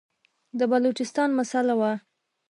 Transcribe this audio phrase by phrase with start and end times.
[0.57, 1.91] د بلوچستان مسله وه.